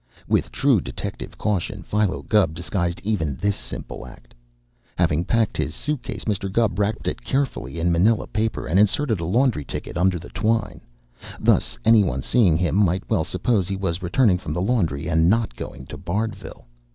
With 0.27 0.51
true 0.51 0.81
detective 0.81 1.37
caution 1.37 1.83
Philo 1.83 2.23
Gubb 2.23 2.55
disguised 2.55 2.99
even 3.03 3.35
this 3.35 3.55
simple 3.55 4.07
act. 4.07 4.33
Having 4.97 5.25
packed 5.25 5.57
his 5.57 5.75
suitcase, 5.75 6.25
Mr. 6.25 6.51
Gubb 6.51 6.79
wrapped 6.79 7.07
it 7.07 7.23
carefully 7.23 7.79
in 7.79 7.91
manila 7.91 8.25
paper 8.25 8.65
and 8.65 8.79
inserted 8.79 9.19
a 9.19 9.25
laundry 9.25 9.63
ticket 9.63 9.97
under 9.99 10.17
the 10.17 10.29
twine. 10.29 10.81
Thus, 11.39 11.77
any 11.85 12.03
one 12.03 12.23
seeing 12.23 12.57
him 12.57 12.77
might 12.77 13.07
well 13.11 13.23
suppose 13.23 13.67
he 13.67 13.77
was 13.77 14.01
returning 14.01 14.39
from 14.39 14.53
the 14.53 14.59
laundry 14.61 15.07
and 15.07 15.29
not 15.29 15.55
going 15.55 15.85
to 15.85 15.97
Bardville. 15.99 16.65